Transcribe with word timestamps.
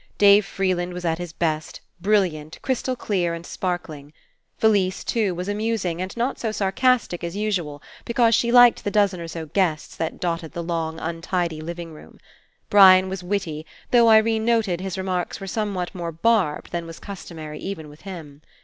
Dave 0.17 0.47
Freeland 0.47 0.93
was 0.95 1.05
at 1.05 1.19
his 1.19 1.31
best, 1.31 1.79
brilliant, 1.99 2.57
crystal 2.63 2.95
clear, 2.95 3.35
and 3.35 3.45
sparkling. 3.45 4.13
Felise, 4.57 5.03
too, 5.03 5.35
was 5.35 5.47
amusing, 5.47 6.01
and 6.01 6.17
not 6.17 6.39
so 6.39 6.51
sarcastic 6.51 7.23
as 7.23 7.35
usual, 7.35 7.83
because 8.03 8.33
she 8.33 8.51
liked 8.51 8.83
the 8.83 8.89
dozen 8.89 9.19
or 9.21 9.27
so 9.27 9.45
guests 9.45 9.95
that 9.95 10.19
dotted 10.19 10.53
the 10.53 10.63
long, 10.63 10.97
untidy 10.99 11.61
living 11.61 11.93
room. 11.93 12.17
Brian 12.67 13.09
was 13.09 13.21
witty, 13.21 13.63
though, 13.91 14.09
Irene 14.09 14.43
noted, 14.43 14.81
his 14.81 14.97
remarks 14.97 15.39
were 15.39 15.45
some 15.45 15.75
what 15.75 15.93
more 15.93 16.11
barbed 16.11 16.71
than 16.71 16.87
was 16.87 16.97
customary 16.99 17.59
even 17.59 17.87
with 17.87 18.01
him. 18.01 18.41